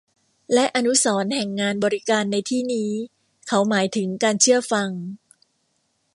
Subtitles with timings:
[0.53, 2.91] และอนุสรณ์แห่งงานบริการในที่นี้
[3.47, 4.89] เขาหมายถึงการเชื่อฟัง